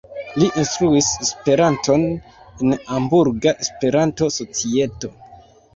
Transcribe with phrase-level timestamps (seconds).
[0.43, 2.07] Li instruis Esperanton
[2.65, 5.19] en Hamburga Esperanto-Societo.